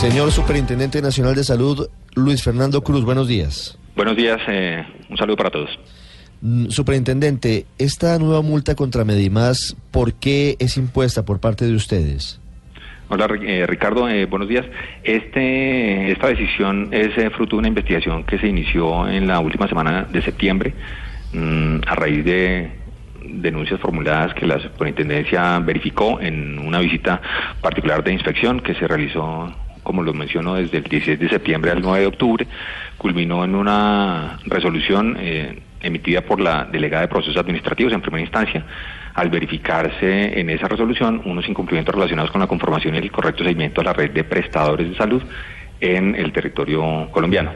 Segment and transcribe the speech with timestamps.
[0.00, 3.78] Señor Superintendente Nacional de Salud, Luis Fernando Cruz, buenos días.
[3.94, 5.78] Buenos días, eh, un saludo para todos.
[6.40, 12.40] Mm, Superintendente, esta nueva multa contra Medimás, ¿por qué es impuesta por parte de ustedes?
[13.10, 14.64] Hola eh, Ricardo, eh, buenos días.
[15.04, 19.68] Este, esta decisión es eh, fruto de una investigación que se inició en la última
[19.68, 20.72] semana de septiembre
[21.34, 22.70] mm, a raíz de
[23.22, 27.20] denuncias formuladas que la superintendencia verificó en una visita
[27.60, 29.52] particular de inspección que se realizó,
[29.82, 32.46] como lo menciono, desde el 16 de septiembre al 9 de octubre,
[32.98, 38.64] culminó en una resolución eh, emitida por la delegada de procesos administrativos en primera instancia,
[39.14, 43.80] al verificarse en esa resolución unos incumplimientos relacionados con la conformación y el correcto seguimiento
[43.80, 45.22] a la red de prestadores de salud
[45.80, 47.52] en el territorio colombiano.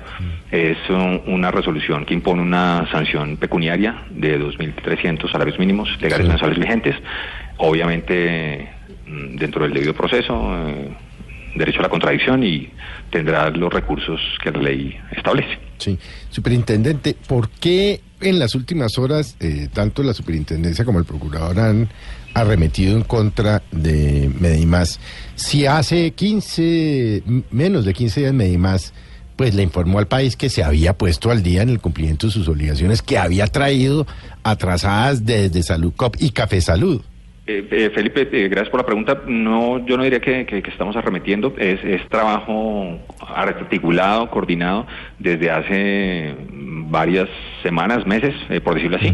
[0.50, 6.30] Es un- una resolución que impone una sanción pecuniaria de 2.300 salarios mínimos legales Sí.
[6.30, 6.96] mensuales vigentes,
[7.58, 8.68] obviamente
[9.06, 10.88] mm, dentro del debido proceso, eh,
[11.54, 12.68] derecho a la contradicción y
[13.10, 15.58] tendrá los recursos que la ley establece.
[15.78, 15.98] Sí,
[16.30, 21.88] superintendente, ¿por qué en las últimas horas eh, tanto la superintendencia como el procurador han
[22.34, 24.98] arremetido en contra de Medimás?
[25.34, 28.92] Si hace 15, m- menos de 15 días Medimás,
[29.36, 32.32] pues le informó al país que se había puesto al día en el cumplimiento de
[32.32, 34.06] sus obligaciones que había traído
[34.44, 37.02] atrasadas desde Salud Cop y Café Salud.
[37.46, 39.20] Eh, eh, Felipe, eh, gracias por la pregunta.
[39.26, 41.54] No, yo no diría que, estamos arremetiendo.
[41.58, 44.86] Es, es trabajo articulado, coordinado
[45.18, 47.28] desde hace varias
[47.62, 49.12] semanas, meses, eh, por decirlo así,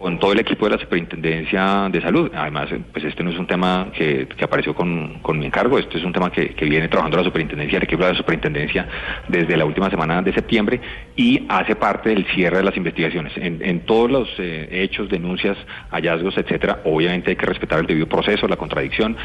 [0.00, 2.30] con todo el equipo de la Superintendencia de Salud.
[2.34, 5.78] Además, pues este no es un tema que, apareció con, mi encargo.
[5.78, 8.88] Este es un tema que, que viene trabajando la Superintendencia, el equipo de la Superintendencia
[9.28, 10.80] desde la última semana de septiembre
[11.16, 13.34] y hace parte del cierre de las investigaciones.
[13.36, 15.58] En, en todos los eh, hechos, denuncias,
[15.90, 19.18] hallazgos, etcétera, obviamente hay que respetar el debido proceso, la contradicción,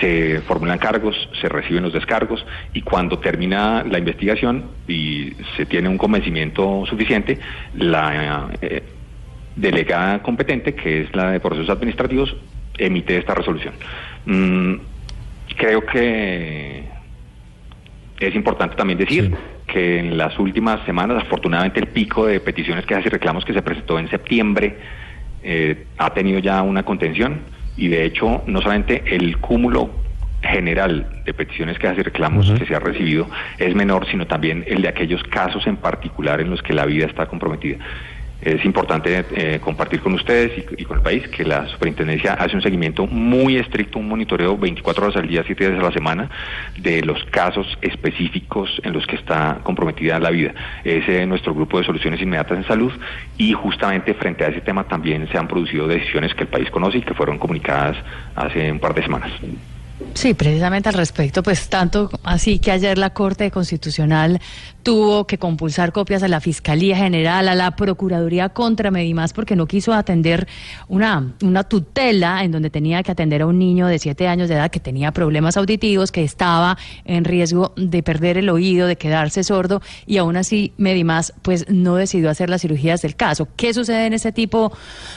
[0.00, 5.90] se formulan cargos, se reciben los descargos y cuando termina la investigación y se tiene
[5.90, 7.38] un convencimiento suficiente,
[7.74, 8.82] la eh,
[9.56, 12.36] delegada competente, que es la de procesos administrativos,
[12.78, 13.74] emite esta resolución.
[14.26, 14.74] Mm,
[15.56, 16.84] creo que
[18.20, 19.34] es importante también decir Sí.
[19.66, 23.62] que en las últimas semanas, afortunadamente, el pico de peticiones, quejas y reclamos que se
[23.62, 24.76] presentó en septiembre
[25.42, 27.40] eh, ha tenido ya una contención
[27.76, 29.90] y, de hecho, no solamente el cúmulo
[30.42, 33.26] general de peticiones, quejas y reclamos que se ha recibido
[33.58, 37.06] es menor, sino también el de aquellos casos en particular en los que la vida
[37.06, 37.78] está comprometida.
[38.40, 42.56] Es importante eh, compartir con ustedes y, y con el país que la superintendencia hace
[42.56, 46.30] un seguimiento muy estricto, un monitoreo 24 horas al día, 7 días a la semana,
[46.76, 50.54] de los casos específicos en los que está comprometida la vida.
[50.84, 52.92] Ese es nuestro grupo de soluciones inmediatas en salud
[53.38, 56.98] y justamente frente a ese tema también se han producido decisiones que el país conoce
[56.98, 57.96] y que fueron comunicadas
[58.34, 59.32] hace un par de semanas.
[60.14, 64.40] Sí, precisamente al respecto, pues tanto así que ayer la Corte Constitucional
[64.82, 69.66] tuvo que compulsar copias a la Fiscalía General, a la Procuraduría contra Medimás, porque no
[69.66, 70.46] quiso atender
[70.88, 74.56] una, una tutela en donde tenía que atender a un niño de siete años de
[74.56, 79.42] edad que tenía problemas auditivos, que estaba en riesgo de perder el oído, de quedarse
[79.42, 83.48] sordo, y aún así Medimás pues no decidió hacer las cirugías del caso.
[83.56, 84.72] ¿Qué sucede en este tipo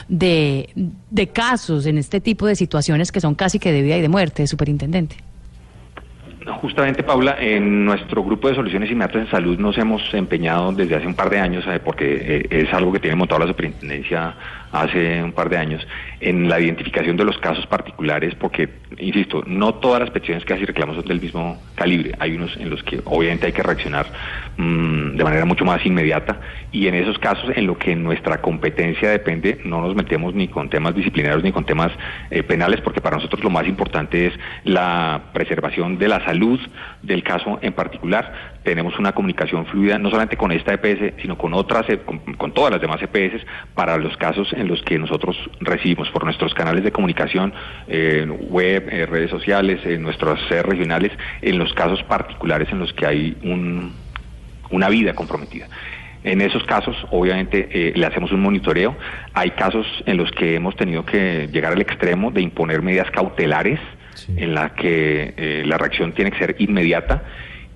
[0.08, 0.70] de,
[1.10, 4.08] de casos, en este tipo de situaciones que son casi que de vida y de
[4.08, 5.16] muerte, superintendente?
[6.48, 11.06] Justamente, Paula, en nuestro grupo de soluciones inmediatas en salud nos hemos empeñado desde hace
[11.06, 14.34] un par de años, porque eh, es algo que tiene montado la superintendencia
[14.72, 15.86] hace un par de años,
[16.20, 20.64] en la identificación de los casos particulares, porque, insisto, no todas las peticiones que así
[20.64, 22.14] reclamos son del mismo calibre.
[22.18, 24.06] Hay unos en los que obviamente hay que reaccionar
[24.56, 29.10] mm, de manera mucho más inmediata, y en esos casos en lo que nuestra competencia
[29.10, 31.92] depende, no nos metemos ni con temas disciplinarios ni con temas
[32.30, 34.34] eh, penales, porque para nosotros lo más importante es
[34.64, 36.37] la preservación de la salud
[37.02, 38.58] del caso en particular.
[38.62, 42.52] Tenemos una comunicación fluida, no solamente con esta EPS, sino con otras, eh, con, con
[42.52, 43.44] todas las demás EPS,
[43.74, 47.52] para los casos en los que nosotros recibimos por nuestros canales de comunicación,
[47.86, 51.12] eh, web, redes sociales, en nuestras sedes regionales,
[51.42, 53.92] en los casos particulares en los que hay un,
[54.70, 55.68] una vida comprometida.
[56.24, 58.96] En esos casos, obviamente, eh, le hacemos un monitoreo.
[59.34, 63.78] Hay casos en los que hemos tenido que llegar al extremo de imponer medidas cautelares,
[64.36, 67.22] En la que eh, la reacción tiene que ser inmediata.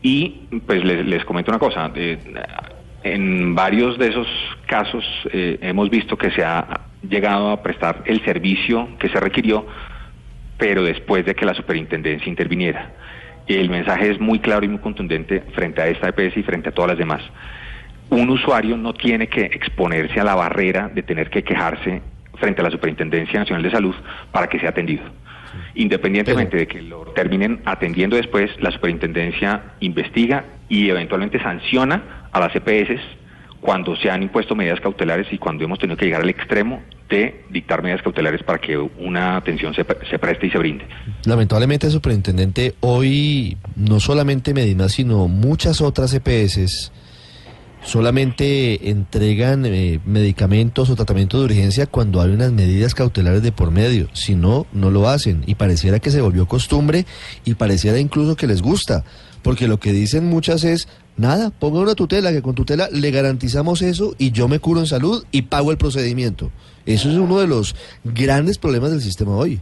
[0.03, 1.91] Y pues les, les comento una cosa.
[1.95, 2.19] eh,
[3.05, 4.29] en varios de esos
[4.67, 9.67] casos eh, hemos visto que se ha llegado a prestar el servicio que se requirió,
[10.57, 12.93] pero después de que la superintendencia interviniera.
[13.49, 16.73] El mensaje es muy claro y muy contundente frente a esta EPS y frente a
[16.73, 17.23] todas las demás.
[18.09, 22.03] Un usuario no tiene que exponerse a la barrera de tener que quejarse
[22.39, 23.95] frente a la Superintendencia Nacional de Salud
[24.31, 25.03] para que sea atendido.
[25.75, 32.55] Independientemente de que lo terminen atendiendo después, la superintendencia investiga y eventualmente sanciona a las
[32.55, 33.01] EPS
[33.61, 37.45] cuando se han impuesto medidas cautelares y cuando hemos tenido que llegar al extremo de
[37.51, 40.85] dictar medidas cautelares para que una atención se, se preste y se brinde.
[41.25, 46.91] Lamentablemente, superintendente, hoy no solamente Medina, sino muchas otras EPS
[47.85, 53.71] solamente entregan eh, medicamentos o tratamientos de urgencia cuando hay unas medidas cautelares de por
[53.71, 54.09] medio.
[54.13, 55.43] Si no, no lo hacen.
[55.47, 57.07] Y pareciera que se volvió costumbre
[57.45, 59.05] y pareciera incluso que les gusta.
[59.43, 60.87] Porque lo que dicen muchas es,
[61.17, 64.87] nada, ponga una tutela, que con tutela le garantizamos eso y yo me curo en
[64.87, 66.51] salud y pago el procedimiento.
[66.87, 67.75] Eso es uno de los
[68.05, 69.61] grandes problemas del sistema hoy.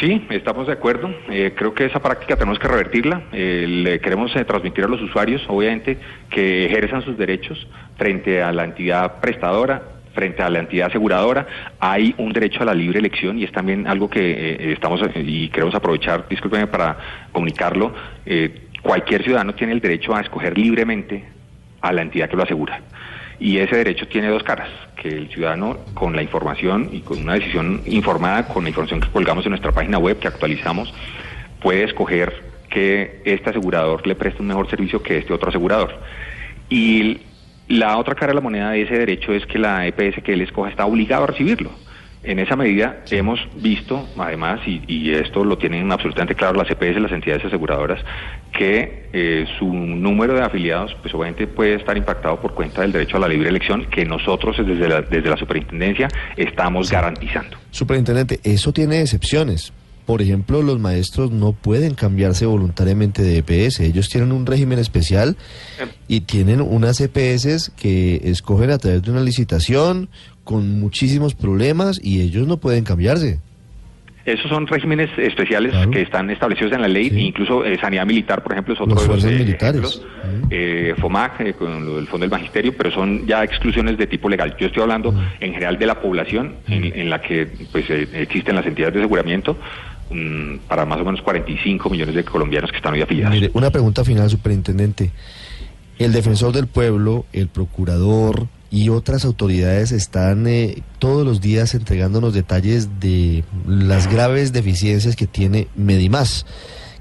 [0.00, 1.08] Sí, estamos de acuerdo.
[1.30, 3.22] Eh, creo que esa práctica tenemos que revertirla.
[3.32, 5.96] Eh, le queremos eh, transmitir a los usuarios, obviamente,
[6.28, 7.66] que ejerzan sus derechos
[7.96, 9.82] frente a la entidad prestadora,
[10.12, 11.46] frente a la entidad aseguradora.
[11.80, 15.74] Hay un derecho a la libre elección y es también algo que estamos y queremos
[15.74, 16.98] aprovechar, discúlpenme para
[17.32, 17.94] comunicarlo.
[18.82, 21.24] cualquier ciudadano tiene el derecho a escoger libremente
[21.80, 22.82] a la entidad que lo asegura.
[23.38, 27.34] Y ese derecho tiene dos caras, que el ciudadano con la información y con una
[27.34, 30.92] decisión informada, con la información que colgamos en nuestra página web, que actualizamos,
[31.60, 36.00] puede escoger que este asegurador le preste un mejor servicio que este otro asegurador.
[36.70, 37.18] Y
[37.68, 40.40] la otra cara de la moneda de ese derecho es que la EPS que él
[40.40, 41.70] escoja está obligado a recibirlo.
[42.22, 47.12] En esa medida hemos visto, además, y, esto lo tienen absolutamente claro las EPS, las
[47.12, 48.00] entidades aseguradoras,
[48.52, 53.16] que eh, su número de afiliados, pues obviamente puede estar impactado por cuenta del derecho
[53.16, 57.56] a la libre elección que nosotros desde la, desde la superintendencia estamos garantizando.
[57.70, 59.72] Superintendente, eso tiene excepciones.
[60.06, 63.80] Por ejemplo, los maestros no pueden cambiarse voluntariamente de EPS.
[63.80, 65.36] Ellos tienen un régimen especial
[66.06, 70.08] y tienen unas EPS que escogen a través de una licitación
[70.46, 73.40] con muchísimos problemas y ellos no pueden cambiarse.
[74.24, 78.52] Esos son regímenes especiales que están establecidos en la ley, incluso eh, sanidad militar, por
[78.52, 80.02] ejemplo, es otro de los eh, militares.
[80.50, 84.56] Eh, FOMAC, con lo del Fondo del Magisterio, pero son ya exclusiones de tipo legal.
[84.58, 88.94] Yo estoy hablando en general de la población en, la que pues existen las entidades
[88.94, 89.56] de aseguramiento
[90.10, 93.34] mm, para más o menos 45 millones de colombianos que están hoy afiliados.
[93.34, 95.10] Mire, una pregunta final, superintendente.
[95.98, 102.34] El defensor del pueblo, el procurador, y otras autoridades están eh, todos los días entregándonos
[102.34, 106.46] detalles de las graves deficiencias que tiene Medimás,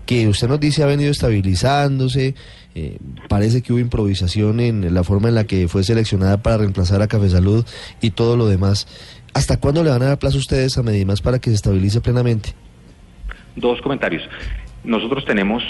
[0.06, 2.36] que usted nos dice ha venido estabilizándose,
[2.76, 2.98] eh,
[3.30, 7.08] parece que hubo improvisación en la forma en la que fue seleccionada para reemplazar a
[7.08, 7.66] Café Salud
[8.02, 8.88] y todo lo demás.
[9.34, 12.54] ¿Hasta cuándo le van a dar plazo ustedes a Medimás para que se estabilice plenamente?
[13.56, 14.24] Dos comentarios.
[14.84, 15.64] Nosotros tenemos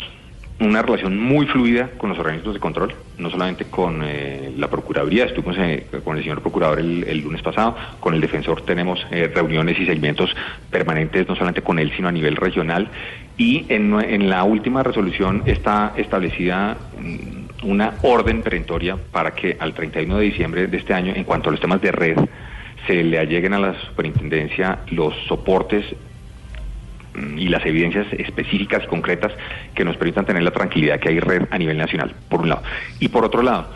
[0.59, 5.25] una relación muy fluida con los organismos de control, no solamente con eh, la Procuraduría,
[5.25, 9.77] estuvimos eh, con el señor Procurador el, lunes pasado, con el defensor tenemos eh, reuniones
[9.77, 10.33] y seguimientos
[10.71, 12.89] permanentes, no solamente con él, sino a nivel regional,
[13.37, 19.73] y en, en la última resolución está establecida mm, una orden perentoria para que al
[19.73, 22.17] 31 de diciembre de este año, en cuanto a los temas de red,
[22.87, 25.83] se le alleguen a la superintendencia los soportes
[27.37, 29.31] y las evidencias específicas concretas
[29.73, 32.63] que nos permitan tener la tranquilidad que hay red a nivel nacional, por un lado.
[32.99, 33.69] Y por otro lado,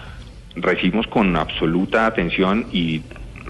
[0.56, 3.02] recibimos con absoluta atención y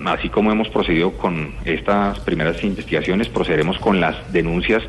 [0.05, 4.83] así como hemos procedido con estas primeras investigaciones, procederemos con las denuncias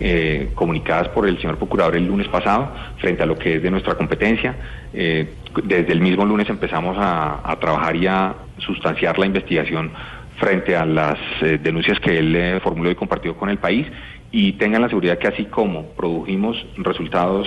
[0.00, 3.70] eh, comunicadas por el señor procurador el lunes pasado frente a lo que es de
[3.70, 4.56] nuestra competencia.
[4.92, 9.92] Eh, desde el mismo lunes empezamos a, trabajar y a sustanciar la investigación
[10.38, 13.86] frente a las eh, denuncias que él formuló y compartió con el país
[14.36, 17.46] y tengan la seguridad que así como produjimos resultados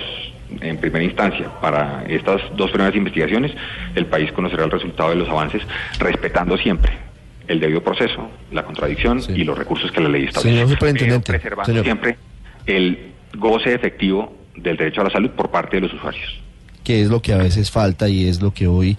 [0.62, 3.52] en primera instancia para estas dos primeras investigaciones,
[3.94, 5.60] el país conocerá el resultado de los avances
[5.98, 6.90] respetando siempre
[7.46, 10.56] el debido proceso, la contradicción y los recursos que la ley establece.
[10.56, 12.16] Señor superintendente, preservando siempre
[12.64, 16.40] el goce efectivo del derecho a la salud por parte de los usuarios
[16.88, 18.96] que es lo que a veces falta y es lo que hoy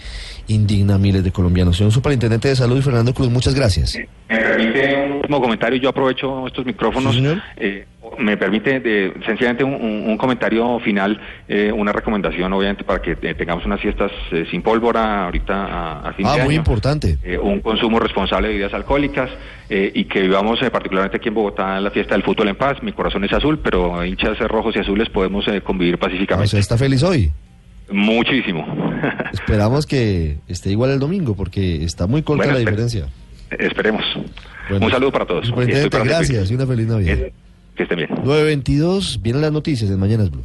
[0.47, 1.75] indigna a miles de colombianos.
[1.75, 3.97] Señor Superintendente de Salud, Fernando Cruz, muchas gracias.
[4.29, 7.19] Me permite un último comentario, yo aprovecho estos micrófonos.
[7.57, 7.87] Eh,
[8.19, 13.65] me permite de, sencillamente un, comentario final, eh, una recomendación, obviamente, para que eh, tengamos
[13.65, 14.11] unas fiestas
[14.51, 16.45] sin pólvora ahorita a, fin ah, de año.
[16.45, 17.17] muy importante.
[17.41, 19.31] un consumo responsable de bebidas alcohólicas
[19.67, 22.83] y que vivamos particularmente aquí en Bogotá en la fiesta del fútbol en paz.
[22.83, 26.45] Mi corazón es azul, pero hinchas rojos y azules podemos convivir pacíficamente.
[26.45, 27.31] ¿Usted está feliz hoy?
[27.91, 28.65] Muchísimo.
[29.33, 33.07] Esperamos que esté igual el domingo porque está muy corta la diferencia.
[33.57, 34.03] Esperemos.
[34.69, 35.51] Un saludo para todos.
[35.51, 37.17] gracias y una feliz Navidad.
[37.75, 38.09] Que estén bien.
[38.09, 40.43] 9.22, vienen las noticias en Mañanas Blue.